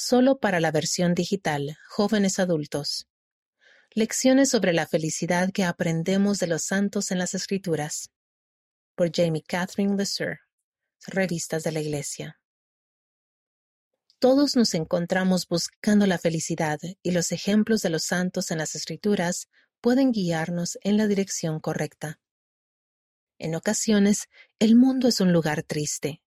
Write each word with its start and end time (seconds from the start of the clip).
solo 0.00 0.38
para 0.38 0.60
la 0.60 0.70
versión 0.70 1.14
digital, 1.14 1.76
jóvenes 1.86 2.38
adultos. 2.38 3.06
Lecciones 3.90 4.48
sobre 4.48 4.72
la 4.72 4.86
felicidad 4.86 5.50
que 5.52 5.64
aprendemos 5.64 6.38
de 6.38 6.46
los 6.46 6.64
santos 6.64 7.10
en 7.10 7.18
las 7.18 7.34
Escrituras. 7.34 8.10
Por 8.94 9.10
Jamie 9.14 9.42
Catherine 9.46 9.96
LeSueur. 9.96 10.38
Revistas 11.06 11.64
de 11.64 11.72
la 11.72 11.80
Iglesia. 11.80 12.40
Todos 14.18 14.56
nos 14.56 14.72
encontramos 14.72 15.46
buscando 15.46 16.06
la 16.06 16.18
felicidad 16.18 16.78
y 17.02 17.10
los 17.10 17.30
ejemplos 17.30 17.82
de 17.82 17.90
los 17.90 18.04
santos 18.04 18.50
en 18.50 18.58
las 18.58 18.74
Escrituras 18.74 19.48
pueden 19.82 20.12
guiarnos 20.12 20.78
en 20.82 20.96
la 20.96 21.08
dirección 21.08 21.60
correcta. 21.60 22.20
En 23.38 23.54
ocasiones, 23.54 24.28
el 24.58 24.76
mundo 24.76 25.08
es 25.08 25.20
un 25.20 25.32
lugar 25.32 25.62
triste. 25.62 26.22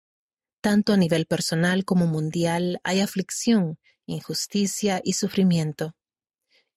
Tanto 0.63 0.93
a 0.93 0.97
nivel 0.97 1.25
personal 1.25 1.83
como 1.83 2.07
mundial 2.07 2.79
hay 2.85 3.01
aflicción, 3.01 3.79
injusticia 4.05 5.01
y 5.03 5.11
sufrimiento. 5.11 5.93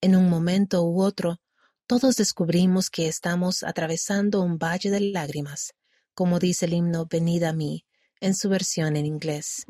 En 0.01 0.17
un 0.17 0.29
momento 0.29 0.83
u 0.83 1.01
otro, 1.01 1.41
todos 1.87 2.17
descubrimos 2.17 2.91
que 2.91 3.07
estamos 3.07 3.63
atravesando 3.63 4.43
un 4.43 4.59
valle 4.59 4.91
de 4.91 4.99
lágrimas, 4.99 5.73
como 6.15 6.41
dice 6.41 6.67
el 6.67 6.73
himno 6.73 7.07
Venid 7.09 7.45
a 7.45 7.53
mí, 7.53 7.87
en 8.21 8.35
su 8.35 8.49
versión 8.49 8.97
en 8.97 9.07
inglés. 9.07 9.67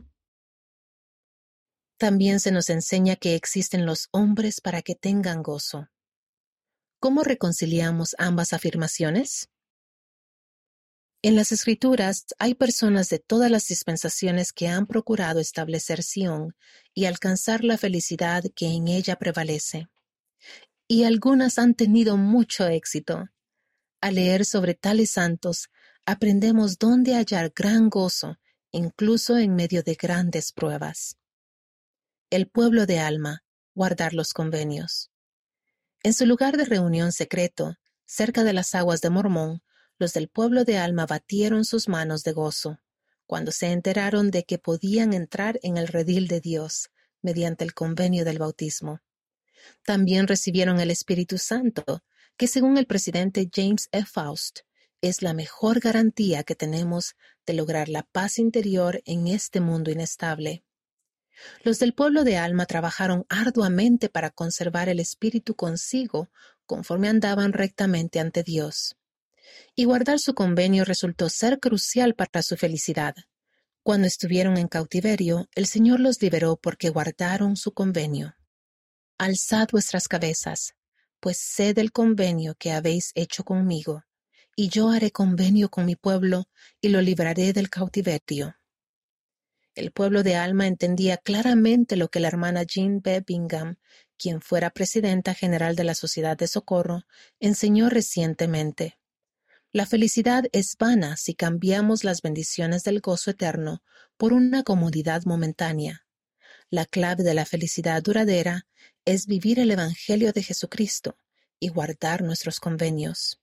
También 1.99 2.41
se 2.41 2.53
nos 2.53 2.71
enseña 2.71 3.17
que 3.17 3.35
existen 3.35 3.85
los 3.85 4.09
hombres 4.13 4.63
para 4.63 4.81
que 4.81 4.95
tengan 4.95 5.43
gozo. 5.43 5.89
¿Cómo 7.01 7.23
reconciliamos 7.23 8.17
ambas 8.17 8.55
afirmaciones? 8.55 9.51
En 11.27 11.35
las 11.35 11.51
Escrituras 11.51 12.25
hay 12.39 12.55
personas 12.55 13.09
de 13.09 13.19
todas 13.19 13.51
las 13.51 13.67
dispensaciones 13.67 14.53
que 14.53 14.69
han 14.69 14.87
procurado 14.87 15.41
establecer 15.41 16.05
Sión 16.05 16.55
y 16.95 17.07
alcanzar 17.07 17.65
la 17.65 17.77
felicidad 17.77 18.45
que 18.55 18.69
en 18.69 18.87
ella 18.87 19.17
prevalece. 19.17 19.89
Y 20.87 21.03
algunas 21.03 21.59
han 21.59 21.75
tenido 21.75 22.17
mucho 22.17 22.69
éxito. 22.69 23.25
Al 24.01 24.15
leer 24.15 24.45
sobre 24.45 24.75
tales 24.75 25.11
santos, 25.11 25.69
aprendemos 26.05 26.79
dónde 26.79 27.17
hallar 27.17 27.53
gran 27.53 27.91
gozo, 27.91 28.39
incluso 28.71 29.37
en 29.37 29.57
medio 29.57 29.83
de 29.83 29.97
grandes 29.97 30.53
pruebas 30.53 31.17
el 32.31 32.47
pueblo 32.47 32.87
de 32.87 33.01
Alma, 33.01 33.43
guardar 33.75 34.15
los 34.15 34.33
convenios. 34.33 35.11
En 36.05 36.13
su 36.13 36.25
lugar 36.25 36.57
de 36.57 36.67
reunión 36.67 37.11
secreto, 37.11 37.75
cerca 38.05 38.45
de 38.45 38.53
las 38.53 38.77
aguas 38.77 39.01
de 39.01 39.11
Mormón, 39.11 39.63
los 39.99 40.13
del 40.13 40.29
pueblo 40.29 40.65
de 40.65 40.79
Alma 40.79 41.07
batieron 41.07 41.65
sus 41.65 41.89
manos 41.89 42.23
de 42.23 42.33
gozo, 42.33 42.81
cuando 43.27 43.51
se 43.51 43.73
enteraron 43.73 44.31
de 44.31 44.45
que 44.45 44.59
podían 44.59 45.13
entrar 45.13 45.59
en 45.63 45.77
el 45.77 45.89
redil 45.89 46.29
de 46.29 46.41
Dios 46.41 46.91
mediante 47.23 47.65
el 47.65 47.75
convenio 47.75 48.25
del 48.25 48.39
bautismo. 48.39 49.01
También 49.85 50.29
recibieron 50.29 50.81
el 50.81 50.91
Espíritu 50.91 51.39
Santo, 51.39 52.05
que 52.37 52.47
según 52.47 52.79
el 52.79 52.87
presidente 52.87 53.49
James 53.53 53.89
F. 53.93 54.07
Faust, 54.13 54.61
es 55.01 55.23
la 55.23 55.35
mejor 55.35 55.81
garantía 55.81 56.43
que 56.43 56.55
tenemos 56.55 57.17
de 57.47 57.55
lograr 57.55 57.89
la 57.89 58.03
paz 58.03 58.39
interior 58.39 59.03
en 59.05 59.27
este 59.27 59.61
mundo 59.61 59.91
inestable. 59.91 60.65
Los 61.63 61.79
del 61.79 61.95
pueblo 61.95 62.25
de 62.25 62.37
Alma 62.39 62.67
trabajaron 62.67 63.27
arduamente 63.29 64.09
para 64.09 64.31
conservar 64.31 64.89
el 64.89 65.01
espíritu 65.01 65.55
consigo 65.55 66.31
conforme 66.65 67.09
andaban 67.09 67.53
rectamente 67.53 68.21
ante 68.21 68.43
Dios. 68.43 68.97
Y 69.75 69.85
guardar 69.85 70.19
su 70.19 70.35
convenio 70.35 70.85
resultó 70.85 71.29
ser 71.29 71.61
crucial 71.61 72.15
para 72.15 72.43
su 72.43 72.57
felicidad. 72.57 73.15
Cuando 73.83 74.07
estuvieron 74.07 74.57
en 74.57 74.69
cautiverio, 74.69 75.49
el 75.55 75.67
Señor 75.67 76.01
los 76.01 76.21
liberó 76.21 76.57
porque 76.57 76.91
guardaron 76.91 77.57
su 77.57 77.73
convenio. 77.73 78.35
Alzad 79.19 79.69
vuestras 79.71 80.09
cabezas, 80.09 80.75
pues 81.21 81.39
sé 81.39 81.73
del 81.73 81.93
convenio 81.93 82.55
que 82.59 82.73
habéis 82.73 83.13
hecho 83.15 83.45
conmigo, 83.45 84.05
y 84.57 84.69
yo 84.69 84.91
haré 84.91 85.11
convenio 85.11 85.71
con 85.71 85.87
mi 85.87 85.97
pueblo 85.97 86.49
y 86.81 86.89
lo 86.89 87.01
libraré 87.01 87.53
del 87.53 87.71
cautiverio. 87.71 88.57
El 89.75 89.93
pueblo 89.93 90.23
de 90.23 90.37
Alma 90.37 90.67
entendía 90.67 91.19
claramente 91.19 91.97
lo 91.97 92.09
que 92.09 92.19
la 92.19 92.29
hermana 92.29 92.63
Jean 92.63 93.03
B. 93.03 93.23
Bingham, 93.27 93.77
quien 94.17 94.41
fuera 94.41 94.71
presidenta 94.71 95.35
general 95.35 95.77
de 95.77 95.85
la 95.85 95.95
Sociedad 95.95 96.37
de 96.37 96.49
Socorro, 96.49 97.05
enseñó 97.41 97.91
recientemente. 97.91 98.99
La 99.77 99.85
felicidad 99.85 100.45
es 100.53 100.75
vana 100.79 101.19
si 101.19 101.35
cambiamos 101.35 102.03
las 102.03 102.23
bendiciones 102.23 102.83
del 102.83 103.03
gozo 103.03 103.33
eterno 103.33 103.83
por 104.17 104.33
una 104.33 104.63
comodidad 104.63 105.25
momentánea. 105.27 106.07
La 106.71 106.87
clave 106.87 107.23
de 107.25 107.35
la 107.35 107.45
felicidad 107.45 108.03
duradera 108.03 108.67
es 109.05 109.27
vivir 109.27 109.59
el 109.59 109.71
Evangelio 109.71 110.33
de 110.33 110.43
Jesucristo 110.43 111.19
y 111.61 111.69
guardar 111.69 112.23
nuestros 112.23 112.59
convenios. 112.59 113.39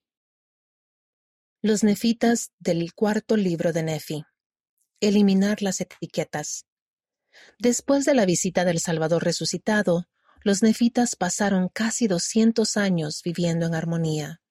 Los 1.62 1.84
nefitas 1.84 2.52
del 2.58 2.96
cuarto 2.96 3.38
libro 3.38 3.72
de 3.72 3.84
Nefi 3.84 4.26
eliminar 5.02 5.62
las 5.62 5.82
etiquetas. 5.82 6.66
Después 7.60 8.06
de 8.06 8.16
la 8.16 8.26
visita 8.26 8.66
del 8.66 8.80
Salvador 8.80 9.24
resucitado, 9.24 10.08
los 10.42 10.64
nefitas 10.64 11.16
pasaron 11.16 11.70
casi 11.70 12.08
doscientos 12.08 12.76
años 12.76 13.22
viviendo 13.24 13.68
en 13.68 13.76
armonía. 13.76 14.43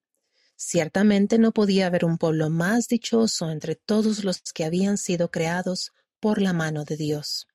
Ciertamente 0.64 1.38
no 1.38 1.50
podía 1.50 1.88
haber 1.88 2.04
un 2.04 2.18
pueblo 2.18 2.48
más 2.48 2.86
dichoso 2.86 3.50
entre 3.50 3.74
todos 3.74 4.22
los 4.22 4.40
que 4.54 4.64
habían 4.64 4.96
sido 4.96 5.28
creados 5.28 5.90
por 6.20 6.40
la 6.40 6.52
mano 6.52 6.84
de 6.84 6.96
Dios. 6.96 7.48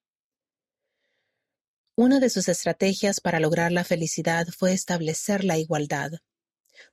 Una 1.96 2.19
de 2.19 2.29
sus 2.29 2.50
estrategias 2.50 3.22
para 3.22 3.40
lograr 3.40 3.72
la 3.72 3.85
felicidad 3.85 4.46
fue 4.50 4.73
establecer 4.73 5.46
la 5.46 5.57
igualdad. 5.57 6.12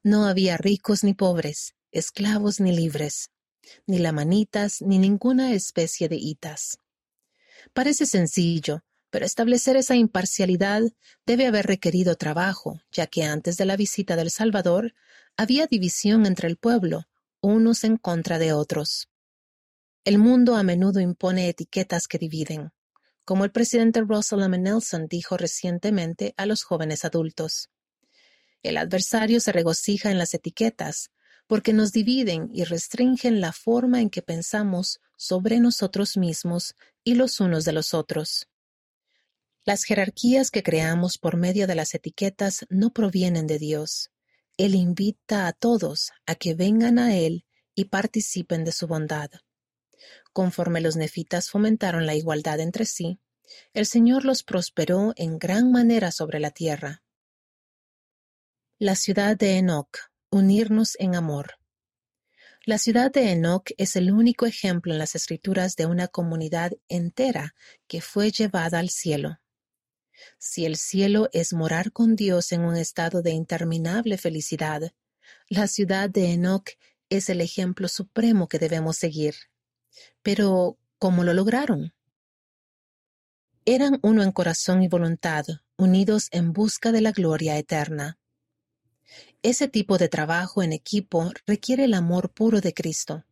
No 0.05 0.27
había 0.27 0.57
ricos 0.57 1.03
ni 1.03 1.15
pobres, 1.15 1.75
esclavos 1.91 2.61
ni 2.61 2.75
libres 2.75 3.31
ni 3.87 3.99
lamanitas, 3.99 4.83
ni 4.83 4.99
ninguna 4.99 5.53
especie 5.55 6.09
de 6.09 6.17
itas. 6.17 6.79
Parece 7.73 8.05
sencillo, 8.05 8.85
pero 9.11 9.25
establecer 9.25 9.77
esa 9.77 9.97
imparcialidad 9.97 10.83
debe 11.25 11.47
haber 11.47 11.67
requerido 11.67 12.17
trabajo, 12.17 12.83
ya 12.93 13.07
que 13.07 13.25
antes 13.25 13.57
de 13.57 13.65
la 13.65 13.77
visita 13.77 14.17
del 14.17 14.31
Salvador 14.31 14.95
había 15.37 15.67
división 15.67 16.27
entre 16.27 16.49
el 16.49 16.57
pueblo, 16.57 17.05
unos 17.41 17.85
en 17.85 17.97
contra 17.97 18.39
de 18.39 18.53
otros. 18.53 19.09
El 20.05 20.19
mundo 20.19 20.57
a 20.57 20.63
menudo 20.63 21.01
impone 21.01 21.49
etiquetas 21.49 22.07
que 22.07 22.19
dividen, 22.19 22.73
como 23.25 23.45
el 23.45 23.51
presidente 23.51 24.03
Russell 24.03 24.43
M. 24.43 24.59
Nelson 24.59 25.07
dijo 25.09 25.37
recientemente 25.37 26.35
a 26.37 26.47
los 26.47 26.63
jóvenes 26.63 27.05
adultos. 27.05 27.71
El 28.63 28.77
adversario 28.77 29.41
se 29.41 29.53
regocija 29.53 30.11
en 30.11 30.19
las 30.19 30.35
etiquetas, 30.35 31.11
porque 31.47 31.73
nos 31.73 31.93
dividen 31.93 32.51
y 32.53 32.65
restringen 32.65 33.41
la 33.41 33.53
forma 33.53 34.01
en 34.01 34.11
que 34.11 34.23
pensamos 34.23 35.01
sobre 35.17 35.61
nosotros 35.61 36.17
mismos 36.17 36.75
y 37.03 37.15
los 37.15 37.41
unos 37.41 37.65
de 37.65 37.73
los 37.73 37.93
otros. 37.93 38.49
Las 39.65 39.85
jerarquías 39.85 40.51
que 40.51 40.63
creamos 40.63 41.19
por 41.19 41.37
medio 41.37 41.67
de 41.67 41.75
las 41.75 41.95
etiquetas 41.95 42.67
no 42.69 42.93
provienen 42.93 43.47
de 43.47 43.59
Dios. 43.59 44.11
Él 44.57 44.75
invita 44.75 45.47
a 45.47 45.53
todos 45.53 46.13
a 46.27 46.35
que 46.35 46.55
vengan 46.55 46.99
a 46.99 47.17
Él 47.17 47.45
y 47.75 47.87
participen 47.87 48.65
de 48.65 48.73
su 48.73 48.87
bondad. 48.87 49.31
Conforme 50.33 50.81
los 50.81 50.97
nefitas 50.97 51.51
fomentaron 51.51 52.07
la 52.07 52.15
igualdad 52.15 52.61
entre 52.61 52.85
sí, 52.85 53.21
el 53.73 53.87
Señor 53.87 54.25
los 54.25 54.43
prosperó 54.43 55.13
en 55.17 55.39
gran 55.39 55.71
manera 55.71 56.13
sobre 56.13 56.41
la 56.41 56.51
tierra. 56.51 57.03
La 58.79 58.97
ciudad 58.97 59.37
de 59.37 59.59
Enoch 59.59 59.99
Unirnos 60.35 60.97
en 60.99 61.15
amor. 61.15 61.59
La 62.65 62.79
ciudad 62.79 63.13
de 63.13 63.31
Enoch 63.31 63.71
es 63.79 63.95
el 63.95 64.11
único 64.11 64.47
ejemplo 64.47 64.93
en 64.93 64.99
las 64.99 65.15
escrituras 65.15 65.77
de 65.77 65.87
una 65.87 66.09
comunidad 66.09 66.73
entera 66.89 67.55
que 67.87 68.01
fue 68.01 68.33
llevada 68.33 68.81
al 68.81 68.91
cielo. 68.91 69.39
Si 70.39 70.65
el 70.65 70.77
cielo 70.77 71.29
es 71.33 71.53
morar 71.53 71.93
con 71.93 72.17
Dios 72.17 72.53
en 72.53 72.63
un 72.63 72.77
estado 72.77 73.23
de 73.23 73.33
interminable 73.33 74.19
felicidad, 74.19 74.93
la 75.49 75.67
ciudad 75.67 76.11
de 76.11 76.33
Enoch 76.33 76.71
es 77.09 77.29
el 77.29 77.41
ejemplo 77.41 77.89
supremo 77.89 78.49
que 78.49 78.59
debemos 78.59 78.97
seguir. 78.97 79.35
Pero, 80.23 80.79
¿cómo 80.99 81.25
lo 81.25 81.35
lograron? 81.35 81.95
Eran 83.65 83.99
uno 84.03 84.23
en 84.23 84.33
corazón 84.33 84.83
y 84.83 84.89
voluntad, 84.89 85.45
unidos 85.77 86.29
en 86.33 86.53
busca 86.53 86.93
de 86.93 87.01
la 87.01 87.13
gloria 87.13 87.57
eterna. 87.57 88.19
Ese 89.43 89.69
tipo 89.69 89.99
de 89.99 90.09
trabajo 90.09 90.63
en 90.63 90.73
equipo 90.73 91.31
requiere 91.47 91.85
el 91.85 91.95
amor 91.95 92.33
puro 92.33 92.61
de 92.61 92.73
Cristo, 92.75 93.25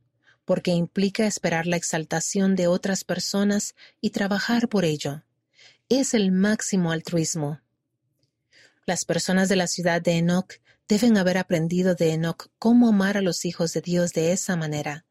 porque 0.44 0.72
implica 0.72 1.26
esperar 1.26 1.66
la 1.66 1.76
exaltación 1.76 2.56
de 2.56 2.66
otras 2.66 3.04
personas 3.04 3.74
y 4.00 4.10
trabajar 4.10 4.68
por 4.68 4.84
ello. 4.84 5.22
Es 5.94 6.14
el 6.14 6.32
máximo 6.32 6.90
altruismo. 6.90 7.60
Las 8.86 9.04
personas 9.04 9.50
de 9.50 9.56
la 9.56 9.66
ciudad 9.66 10.00
de 10.00 10.12
Enoch 10.12 10.54
deben 10.88 11.18
haber 11.18 11.36
aprendido 11.36 11.94
de 11.94 12.14
Enoch 12.14 12.48
cómo 12.58 12.88
amar 12.88 13.18
a 13.18 13.20
los 13.20 13.44
hijos 13.44 13.74
de 13.74 13.82
Dios 13.82 14.14
de 14.14 14.32
esa 14.32 14.56
manera, 14.56 15.04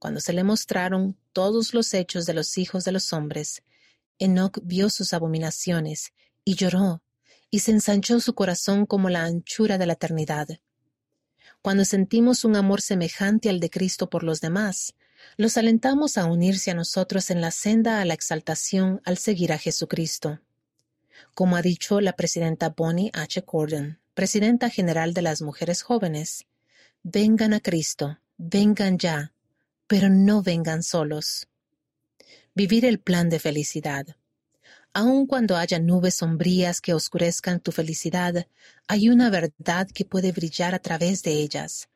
cuando 0.00 0.18
se 0.18 0.32
le 0.32 0.42
mostraron 0.42 1.16
todos 1.32 1.72
los 1.72 1.94
hechos 1.94 2.26
de 2.26 2.34
los 2.34 2.58
hijos 2.58 2.82
de 2.82 2.90
los 2.90 3.12
hombres, 3.12 3.62
Enoc 4.18 4.58
vio 4.64 4.90
sus 4.90 5.12
abominaciones 5.12 6.12
y 6.44 6.56
lloró, 6.56 7.04
y 7.48 7.60
se 7.60 7.70
ensanchó 7.70 8.18
su 8.18 8.34
corazón 8.34 8.86
como 8.86 9.10
la 9.10 9.22
anchura 9.22 9.78
de 9.78 9.86
la 9.86 9.92
eternidad. 9.92 10.48
Cuando 11.62 11.84
sentimos 11.84 12.44
un 12.44 12.56
amor 12.56 12.80
semejante 12.80 13.50
al 13.50 13.60
de 13.60 13.70
Cristo 13.70 14.10
por 14.10 14.24
los 14.24 14.40
demás, 14.40 14.96
los 15.36 15.56
alentamos 15.56 16.18
a 16.18 16.26
unirse 16.26 16.70
a 16.70 16.74
nosotros 16.74 17.30
en 17.30 17.40
la 17.40 17.50
senda 17.50 18.00
a 18.00 18.04
la 18.04 18.14
exaltación 18.14 19.00
al 19.04 19.18
seguir 19.18 19.52
a 19.52 19.58
Jesucristo. 19.58 20.40
Como 21.34 21.56
ha 21.56 21.62
dicho 21.62 22.00
la 22.00 22.14
presidenta 22.14 22.70
Bonnie 22.70 23.10
H. 23.12 23.42
Gordon, 23.46 24.00
presidenta 24.14 24.70
general 24.70 25.14
de 25.14 25.22
las 25.22 25.42
mujeres 25.42 25.82
jóvenes, 25.82 26.46
vengan 27.02 27.52
a 27.52 27.60
Cristo, 27.60 28.18
vengan 28.36 28.98
ya, 28.98 29.32
pero 29.86 30.08
no 30.08 30.42
vengan 30.42 30.82
solos. 30.82 31.48
Vivir 32.54 32.84
el 32.84 33.00
plan 33.00 33.28
de 33.28 33.40
felicidad. 33.40 34.16
Aun 34.92 35.26
cuando 35.26 35.56
haya 35.56 35.80
nubes 35.80 36.14
sombrías 36.14 36.80
que 36.80 36.94
oscurezcan 36.94 37.58
tu 37.58 37.72
felicidad, 37.72 38.46
hay 38.86 39.08
una 39.08 39.28
verdad 39.28 39.88
que 39.92 40.04
puede 40.04 40.30
brillar 40.30 40.72
a 40.72 40.78
través 40.78 41.24
de 41.24 41.32
ellas. 41.32 41.88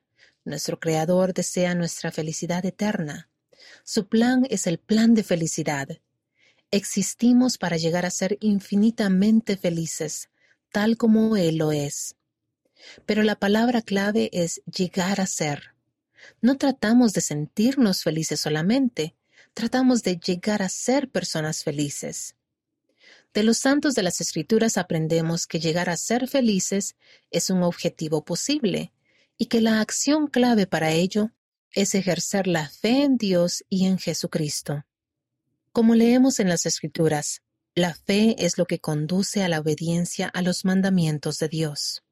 Nuestro 0.45 0.81
Creador 0.81 1.35
desea 1.35 1.75
nuestra 1.75 2.11
felicidad 2.11 2.65
eterna. 2.65 3.29
Su 3.85 4.09
plan 4.09 4.47
es 4.49 4.67
el 4.67 4.79
plan 4.79 5.15
de 5.15 5.23
felicidad. 5.23 5.89
Existimos 6.71 7.59
para 7.59 7.77
llegar 7.77 8.07
a 8.07 8.11
ser 8.11 8.39
infinitamente 8.41 9.57
felices, 9.57 10.31
tal 10.71 10.97
como 10.97 11.37
Él 11.37 11.57
lo 11.57 11.73
es. 11.73 12.17
Pero 13.07 13.23
la 13.23 13.37
palabra 13.37 13.83
clave 13.83 14.31
es 14.33 14.63
llegar 14.65 15.21
a 15.21 15.27
ser. 15.27 15.75
No 16.41 16.57
tratamos 16.57 17.13
de 17.13 17.21
sentirnos 17.21 18.03
felices 18.03 18.41
solamente, 18.41 19.17
tratamos 19.55 20.03
de 20.03 20.17
llegar 20.17 20.63
a 20.63 20.69
ser 20.69 21.11
personas 21.11 21.65
felices. 21.65 22.37
De 23.35 23.43
los 23.43 23.59
santos 23.59 23.95
de 23.95 24.03
las 24.03 24.21
Escrituras 24.21 24.79
aprendemos 24.79 25.47
que 25.47 25.61
llegar 25.61 25.91
a 25.91 25.97
ser 25.97 26.29
felices 26.29 26.97
es 27.31 27.51
un 27.51 27.63
objetivo 27.63 28.25
posible 28.25 28.93
y 29.39 29.47
que 29.47 29.61
la 29.61 29.81
acción 29.81 30.27
clave 30.27 30.67
para 30.67 30.91
ello 30.91 31.31
es 31.73 31.95
ejercer 31.95 32.47
la 32.47 32.69
fe 32.69 33.05
en 33.05 33.17
Dios 33.17 33.65
y 33.69 33.87
en 33.87 33.99
Jesucristo. 33.99 34.85
Como 35.73 35.95
leemos 35.95 36.41
en 36.41 36.49
las 36.49 36.67
Escrituras, 36.67 37.43
la 37.75 37.95
fe 37.95 38.35
es 38.45 38.59
lo 38.59 38.67
que 38.67 38.81
conduce 38.81 39.45
a 39.45 39.49
la 39.49 39.61
obediencia 39.61 40.27
a 40.27 40.43
los 40.43 40.65
mandamientos 40.65 41.39
de 41.39 41.49
Dios. 41.49 42.03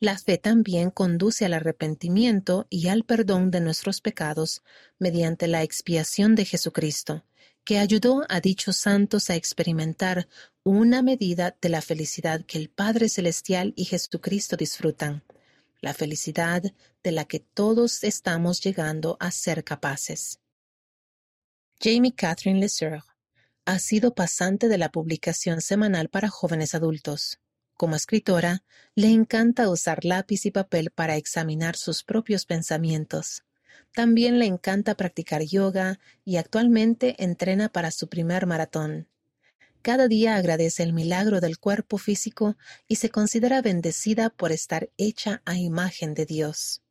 La 0.00 0.16
fe 0.16 0.38
también 0.38 0.90
conduce 0.90 1.44
al 1.44 1.52
arrepentimiento 1.52 2.66
y 2.70 2.88
al 2.88 3.04
perdón 3.04 3.50
de 3.50 3.60
nuestros 3.60 4.00
pecados 4.00 4.62
mediante 4.98 5.46
la 5.48 5.62
expiación 5.62 6.34
de 6.34 6.46
Jesucristo, 6.46 7.24
que 7.64 7.78
ayudó 7.78 8.24
a 8.28 8.40
dichos 8.40 8.76
santos 8.76 9.28
a 9.28 9.34
experimentar 9.34 10.28
una 10.62 11.02
medida 11.02 11.56
de 11.60 11.68
la 11.68 11.82
felicidad 11.82 12.42
que 12.46 12.56
el 12.56 12.70
Padre 12.70 13.08
Celestial 13.08 13.74
y 13.76 13.84
Jesucristo 13.84 14.56
disfrutan, 14.56 15.22
la 15.84 15.94
felicidad 15.94 16.62
de 17.02 17.12
la 17.12 17.26
que 17.26 17.40
todos 17.40 18.02
estamos 18.04 18.62
llegando 18.62 19.18
a 19.20 19.30
ser 19.30 19.62
capaces. 19.62 20.40
Jamie 21.78 22.14
Catherine 22.14 22.58
LeSueur 22.58 23.02
ha 23.66 23.78
sido 23.78 24.14
pasante 24.14 24.68
de 24.68 24.78
la 24.78 24.90
publicación 24.90 25.60
semanal 25.60 26.08
para 26.08 26.28
jóvenes 26.28 26.74
adultos. 26.74 27.38
Como 27.74 27.96
escritora, 27.96 28.62
le 28.94 29.08
encanta 29.08 29.68
usar 29.68 30.04
lápiz 30.04 30.46
y 30.46 30.50
papel 30.50 30.90
para 30.90 31.16
examinar 31.16 31.76
sus 31.76 32.02
propios 32.02 32.46
pensamientos. 32.46 33.44
También 33.92 34.38
le 34.38 34.46
encanta 34.46 34.96
practicar 34.96 35.42
yoga 35.42 35.98
y 36.24 36.36
actualmente 36.38 37.22
entrena 37.22 37.68
para 37.68 37.90
su 37.90 38.08
primer 38.08 38.46
maratón. 38.46 39.08
Cada 39.84 40.08
día 40.08 40.36
agradece 40.36 40.82
el 40.82 40.94
milagro 40.94 41.42
del 41.42 41.58
cuerpo 41.58 41.98
físico 41.98 42.56
y 42.88 42.96
se 42.96 43.10
considera 43.10 43.60
bendecida 43.60 44.30
por 44.30 44.50
estar 44.50 44.88
hecha 44.96 45.42
a 45.44 45.58
imagen 45.58 46.14
de 46.14 46.24
Dios. 46.24 46.83